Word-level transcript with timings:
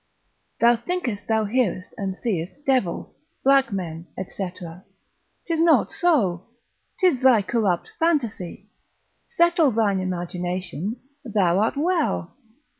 Thou 0.59 0.77
thinkest 0.77 1.27
thou 1.27 1.45
hearest 1.45 1.93
and 1.95 2.17
seest 2.17 2.65
devils, 2.65 3.13
black 3.43 3.71
men, 3.71 4.07
&c., 4.31 4.49
'tis 5.45 5.61
not 5.61 5.91
so, 5.91 6.47
'tis 6.97 7.21
thy 7.21 7.43
corrupt 7.43 7.91
fantasy; 7.99 8.65
settle 9.27 9.69
thine 9.69 9.99
imagination, 9.99 10.95
thou 11.23 11.59
art 11.59 11.77
well. 11.77 12.35